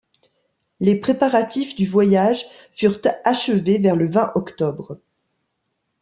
[0.79, 4.99] Les préparatifs du voyage furent achevés vers le vingt octobre.